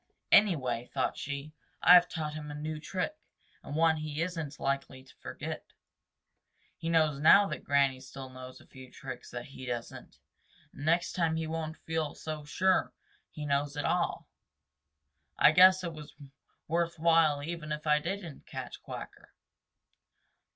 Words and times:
"Anyway," 0.31 0.89
thought 0.91 1.15
she, 1.15 1.53
"I 1.83 1.93
have 1.93 2.09
taught 2.09 2.33
him 2.33 2.49
a 2.49 2.55
new 2.55 2.79
trick 2.79 3.13
and 3.61 3.75
one 3.75 3.97
he 3.97 4.19
is 4.23 4.35
n't 4.35 4.59
likely 4.59 5.03
to 5.03 5.15
forget. 5.19 5.63
He 6.75 6.89
knows 6.89 7.19
now 7.19 7.47
that 7.49 7.63
Granny 7.63 7.99
still 7.99 8.27
knows 8.31 8.59
a 8.59 8.65
few 8.65 8.89
tricks 8.89 9.29
that 9.29 9.45
he 9.45 9.67
doesn't, 9.67 10.17
and 10.73 10.85
next 10.87 11.13
time 11.13 11.35
he 11.35 11.45
won't 11.45 11.77
feel 11.77 12.15
so 12.15 12.43
sure 12.43 12.91
he 13.29 13.45
knows 13.45 13.77
it 13.77 13.85
all. 13.85 14.27
I 15.37 15.51
guess 15.51 15.83
it 15.83 15.93
was 15.93 16.15
worth 16.67 16.97
while 16.97 17.43
even 17.43 17.71
if 17.71 17.85
I 17.85 17.99
didn't 17.99 18.47
catch 18.47 18.81
Quacker. 18.81 19.29